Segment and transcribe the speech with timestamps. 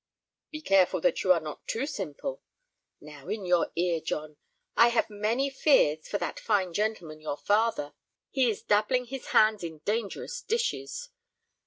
[0.49, 2.41] "Be careful that you are not too simple.
[2.99, 4.37] Now, in your ear, John,
[4.75, 7.93] I have many fears for that fine gentleman, your father.
[8.31, 11.09] He is dabbling his hands in dangerous dishes.